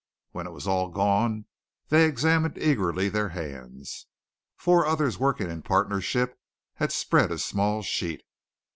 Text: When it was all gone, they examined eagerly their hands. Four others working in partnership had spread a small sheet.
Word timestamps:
When 0.31 0.47
it 0.47 0.51
was 0.51 0.65
all 0.65 0.89
gone, 0.89 1.45
they 1.89 2.05
examined 2.05 2.57
eagerly 2.57 3.07
their 3.07 3.29
hands. 3.29 4.07
Four 4.57 4.83
others 4.83 5.19
working 5.19 5.47
in 5.51 5.61
partnership 5.61 6.39
had 6.77 6.91
spread 6.91 7.31
a 7.31 7.37
small 7.37 7.83
sheet. 7.83 8.23